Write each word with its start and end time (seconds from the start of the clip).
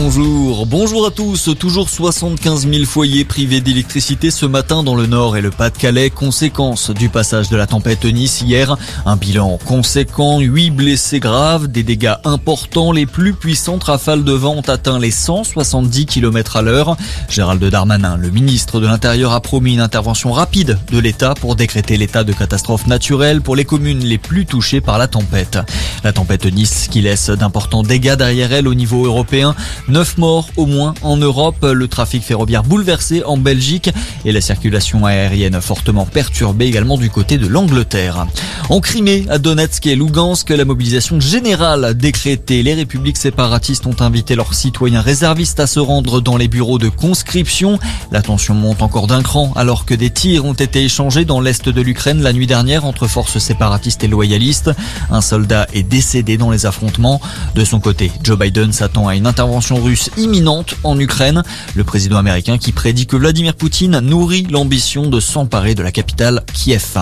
Bonjour, 0.00 0.64
bonjour 0.64 1.06
à 1.06 1.10
tous. 1.10 1.50
Toujours 1.58 1.90
75 1.90 2.68
000 2.70 2.84
foyers 2.84 3.24
privés 3.24 3.60
d'électricité 3.60 4.30
ce 4.30 4.46
matin 4.46 4.84
dans 4.84 4.94
le 4.94 5.06
Nord 5.06 5.36
et 5.36 5.40
le 5.40 5.50
Pas-de-Calais, 5.50 6.08
conséquence 6.10 6.90
du 6.90 7.08
passage 7.08 7.48
de 7.48 7.56
la 7.56 7.66
tempête 7.66 8.04
Nice 8.04 8.40
hier. 8.40 8.76
Un 9.06 9.16
bilan 9.16 9.58
conséquent, 9.66 10.38
8 10.38 10.70
blessés 10.70 11.18
graves, 11.18 11.66
des 11.66 11.82
dégâts 11.82 12.14
importants. 12.24 12.92
Les 12.92 13.06
plus 13.06 13.34
puissantes 13.34 13.82
rafales 13.82 14.22
de 14.22 14.32
vent 14.32 14.54
ont 14.54 14.68
atteint 14.68 15.00
les 15.00 15.10
170 15.10 16.06
km 16.06 16.56
à 16.56 16.62
l'heure. 16.62 16.96
Gérald 17.28 17.62
Darmanin, 17.64 18.16
le 18.16 18.30
ministre 18.30 18.80
de 18.80 18.86
l'Intérieur, 18.86 19.32
a 19.32 19.40
promis 19.40 19.74
une 19.74 19.80
intervention 19.80 20.30
rapide 20.30 20.78
de 20.92 20.98
l'État 21.00 21.34
pour 21.34 21.56
décréter 21.56 21.96
l'état 21.96 22.22
de 22.22 22.32
catastrophe 22.32 22.86
naturelle 22.86 23.42
pour 23.42 23.56
les 23.56 23.64
communes 23.64 24.04
les 24.04 24.18
plus 24.18 24.46
touchées 24.46 24.80
par 24.80 24.96
la 24.96 25.08
tempête. 25.08 25.58
La 26.04 26.12
tempête 26.12 26.46
Nice 26.46 26.86
qui 26.88 27.00
laisse 27.00 27.30
d'importants 27.30 27.82
dégâts 27.82 28.14
derrière 28.14 28.52
elle 28.52 28.68
au 28.68 28.74
niveau 28.74 29.04
européen. 29.04 29.56
9 29.88 30.18
morts 30.18 30.48
au 30.56 30.66
moins 30.66 30.94
en 31.02 31.16
Europe, 31.16 31.64
le 31.64 31.88
trafic 31.88 32.22
ferroviaire 32.22 32.62
bouleversé 32.62 33.22
en 33.24 33.38
Belgique 33.38 33.90
et 34.24 34.32
la 34.32 34.40
circulation 34.40 35.06
aérienne 35.06 35.60
fortement 35.62 36.04
perturbée 36.04 36.66
également 36.66 36.98
du 36.98 37.08
côté 37.08 37.38
de 37.38 37.46
l'Angleterre. 37.46 38.26
En 38.68 38.80
Crimée, 38.80 39.24
à 39.30 39.38
Donetsk 39.38 39.86
et 39.86 39.96
Lugansk, 39.96 40.50
la 40.50 40.66
mobilisation 40.66 41.20
générale 41.20 41.94
décrétée. 41.96 42.62
Les 42.62 42.74
républiques 42.74 43.16
séparatistes 43.16 43.86
ont 43.86 43.96
invité 44.00 44.34
leurs 44.34 44.52
citoyens 44.52 45.00
réservistes 45.00 45.58
à 45.58 45.66
se 45.66 45.80
rendre 45.80 46.20
dans 46.20 46.36
les 46.36 46.48
bureaux 46.48 46.78
de 46.78 46.90
conscription. 46.90 47.78
La 48.12 48.20
tension 48.20 48.54
monte 48.54 48.82
encore 48.82 49.06
d'un 49.06 49.22
cran 49.22 49.52
alors 49.56 49.86
que 49.86 49.94
des 49.94 50.10
tirs 50.10 50.44
ont 50.44 50.52
été 50.52 50.84
échangés 50.84 51.24
dans 51.24 51.40
l'est 51.40 51.66
de 51.66 51.80
l'Ukraine 51.80 52.20
la 52.20 52.34
nuit 52.34 52.46
dernière 52.46 52.84
entre 52.84 53.06
forces 53.06 53.38
séparatistes 53.38 54.04
et 54.04 54.08
loyalistes. 54.08 54.70
Un 55.10 55.22
soldat 55.22 55.66
est 55.72 55.82
décédé 55.82 56.36
dans 56.36 56.50
les 56.50 56.66
affrontements. 56.66 57.22
De 57.54 57.64
son 57.64 57.80
côté, 57.80 58.12
Joe 58.22 58.38
Biden 58.38 58.72
s'attend 58.72 59.08
à 59.08 59.16
une 59.16 59.26
intervention 59.26 59.77
russe 59.80 60.10
imminente 60.16 60.74
en 60.84 60.98
Ukraine. 60.98 61.42
Le 61.74 61.84
président 61.84 62.18
américain 62.18 62.58
qui 62.58 62.72
prédit 62.72 63.06
que 63.06 63.16
Vladimir 63.16 63.54
Poutine 63.54 64.00
nourrit 64.00 64.46
l'ambition 64.50 65.08
de 65.08 65.20
s'emparer 65.20 65.74
de 65.74 65.82
la 65.82 65.92
capitale 65.92 66.44
Kiev. 66.52 66.98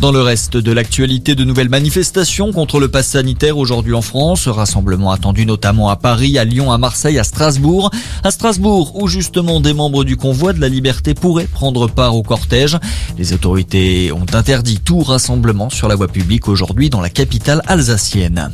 Dans 0.00 0.10
le 0.10 0.20
reste 0.20 0.56
de 0.56 0.72
l'actualité, 0.72 1.34
de 1.34 1.44
nouvelles 1.44 1.68
manifestations 1.68 2.52
contre 2.52 2.80
le 2.80 2.88
pass 2.88 3.08
sanitaire 3.08 3.56
aujourd'hui 3.56 3.94
en 3.94 4.02
France. 4.02 4.48
Rassemblement 4.48 5.12
attendu 5.12 5.46
notamment 5.46 5.90
à 5.90 5.96
Paris, 5.96 6.38
à 6.38 6.44
Lyon, 6.44 6.72
à 6.72 6.78
Marseille, 6.78 7.18
à 7.18 7.24
Strasbourg. 7.24 7.90
À 8.24 8.30
Strasbourg, 8.30 9.00
où 9.00 9.06
justement 9.06 9.60
des 9.60 9.74
membres 9.74 10.04
du 10.04 10.16
convoi 10.16 10.52
de 10.52 10.60
la 10.60 10.68
liberté 10.68 11.14
pourraient 11.14 11.46
prendre 11.46 11.88
part 11.88 12.16
au 12.16 12.22
cortège. 12.22 12.78
Les 13.18 13.32
autorités 13.32 14.12
ont 14.12 14.26
interdit 14.32 14.80
tout 14.84 15.00
rassemblement 15.00 15.70
sur 15.70 15.88
la 15.88 15.94
voie 15.94 16.08
publique 16.08 16.48
aujourd'hui 16.48 16.90
dans 16.90 17.00
la 17.00 17.10
capitale 17.10 17.62
alsacienne. 17.66 18.50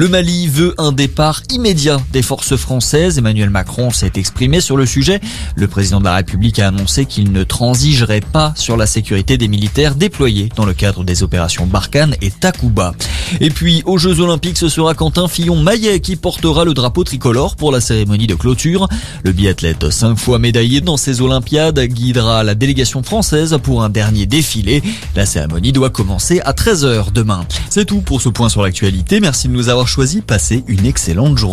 Le 0.00 0.08
Mali 0.08 0.46
veut 0.46 0.74
un 0.78 0.92
départ 0.92 1.42
immédiat 1.50 2.00
des 2.10 2.22
forces 2.22 2.56
françaises. 2.56 3.18
Emmanuel 3.18 3.50
Macron 3.50 3.90
s'est 3.90 4.12
exprimé 4.14 4.62
sur 4.62 4.78
le 4.78 4.86
sujet. 4.86 5.20
Le 5.56 5.68
président 5.68 5.98
de 5.98 6.06
la 6.06 6.14
République 6.14 6.58
a 6.58 6.68
annoncé 6.68 7.04
qu'il 7.04 7.32
ne 7.32 7.44
transigerait 7.44 8.22
pas 8.22 8.54
sur 8.56 8.78
la 8.78 8.86
sécurité 8.86 9.36
des 9.36 9.46
militaires 9.46 9.96
déployés 9.96 10.48
dans 10.56 10.64
le 10.64 10.72
cadre 10.72 11.04
des 11.04 11.22
opérations 11.22 11.66
Barkhane 11.66 12.16
et 12.22 12.30
Takuba. 12.30 12.94
Et 13.40 13.50
puis, 13.50 13.82
aux 13.86 13.98
Jeux 13.98 14.20
Olympiques, 14.20 14.58
ce 14.58 14.68
sera 14.68 14.94
Quentin 14.94 15.28
Fillon-Maillet 15.28 16.00
qui 16.00 16.16
portera 16.16 16.64
le 16.64 16.74
drapeau 16.74 17.04
tricolore 17.04 17.56
pour 17.56 17.72
la 17.72 17.80
cérémonie 17.80 18.26
de 18.26 18.34
clôture. 18.34 18.88
Le 19.22 19.32
biathlète, 19.32 19.90
cinq 19.90 20.16
fois 20.16 20.38
médaillé 20.38 20.80
dans 20.80 20.96
ces 20.96 21.20
Olympiades, 21.20 21.80
guidera 21.80 22.42
la 22.42 22.54
délégation 22.54 23.02
française 23.02 23.58
pour 23.62 23.82
un 23.82 23.88
dernier 23.88 24.26
défilé. 24.26 24.82
La 25.14 25.26
cérémonie 25.26 25.72
doit 25.72 25.90
commencer 25.90 26.40
à 26.40 26.52
13h 26.52 27.12
demain. 27.12 27.44
C'est 27.68 27.84
tout 27.84 28.00
pour 28.00 28.20
ce 28.20 28.28
point 28.28 28.48
sur 28.48 28.62
l'actualité. 28.62 29.20
Merci 29.20 29.48
de 29.48 29.52
nous 29.52 29.68
avoir 29.68 29.88
choisi. 29.88 30.22
Passez 30.22 30.64
une 30.66 30.86
excellente 30.86 31.38
journée. 31.38 31.48